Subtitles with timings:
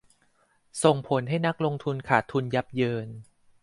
[0.83, 3.07] ส่งผลให้นักลงทุนขาดทุนยับเยิน